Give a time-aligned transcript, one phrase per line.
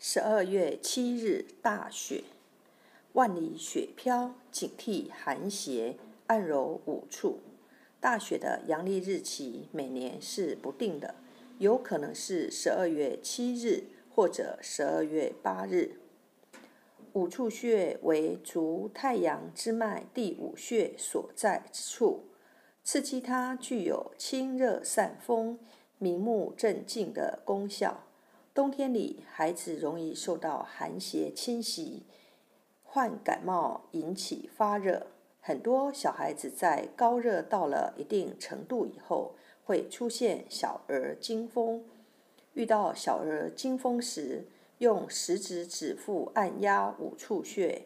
[0.00, 2.22] 十二月七日大雪，
[3.14, 5.96] 万里雪飘，警惕寒邪
[6.28, 7.40] 暗柔五处。
[7.98, 11.16] 大雪的阳历日期每年是不定的，
[11.58, 15.98] 有可能是十二月七日或者十二月八日。
[17.14, 22.22] 五处穴为足太阳之脉第五穴所在之处，
[22.84, 25.58] 刺激它具有清热散风、
[25.98, 28.04] 明目镇静的功效。
[28.58, 32.02] 冬天里，孩子容易受到寒邪侵袭，
[32.82, 35.06] 患感冒，引起发热。
[35.40, 41.84] 很多小孩子在高热到了一定程度以后，会出现小儿惊风。
[42.54, 47.82] 遇到小儿惊风时，用食指指腹按压五处穴，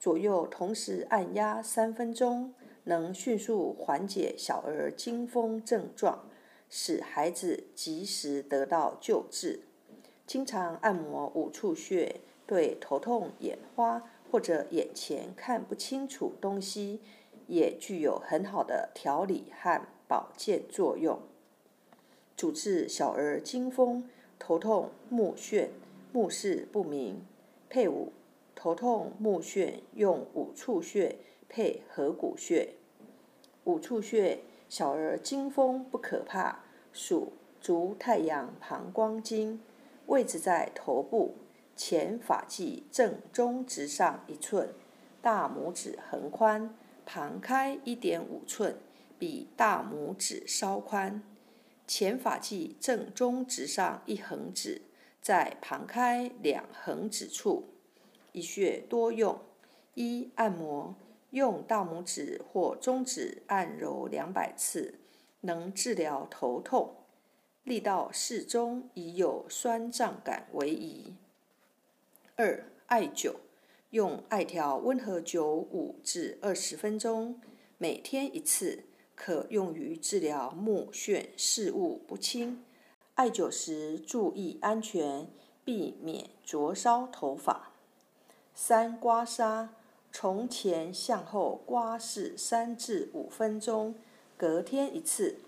[0.00, 2.54] 左右同时按压三分钟，
[2.84, 6.30] 能迅速缓解小儿惊风症状，
[6.70, 9.60] 使孩子及时得到救治。
[10.26, 17.00] 经常按摩五处穴，对头痛、眼花或者眼前看不清楚东西，
[17.46, 21.20] 也具有很好的调理和保健作用。
[22.36, 25.68] 主治小儿惊风、头痛、目眩、
[26.12, 27.24] 目视不明。
[27.68, 28.12] 配伍：
[28.54, 31.16] 头痛、目眩用五处穴
[31.48, 32.74] 配合谷穴。
[33.64, 36.60] 五处穴，小儿惊风不可怕，
[36.92, 39.60] 属足太阳膀胱经。
[40.06, 41.36] 位置在头部
[41.74, 44.72] 前发际正中直上一寸，
[45.20, 48.76] 大拇指横宽，旁开一点五寸，
[49.18, 51.22] 比大拇指稍宽。
[51.86, 54.82] 前发际正中直上一横指，
[55.20, 57.68] 在旁开两横指处。
[58.32, 59.40] 一穴多用：
[59.94, 60.94] 一、按摩，
[61.30, 64.98] 用大拇指或中指按揉两百次，
[65.42, 66.94] 能治疗头痛。
[67.66, 71.12] 力道适中，以有酸胀感为宜。
[72.36, 73.34] 二、艾灸，
[73.90, 77.40] 用艾条温和灸五至二十分钟，
[77.76, 78.84] 每天一次，
[79.16, 82.64] 可用于治疗目眩、视物不清。
[83.16, 85.26] 艾灸时注意安全，
[85.64, 87.72] 避免灼烧头发。
[88.54, 89.70] 三、刮痧，
[90.12, 93.96] 从前向后刮拭三至五分钟，
[94.36, 95.40] 隔天一次。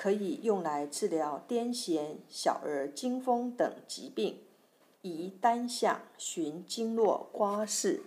[0.00, 4.38] 可以用来治疗癫痫、小儿惊风等疾病，
[5.02, 8.00] 宜单向循经络刮拭。